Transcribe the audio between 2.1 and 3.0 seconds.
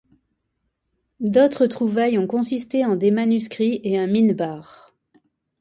ont consisté en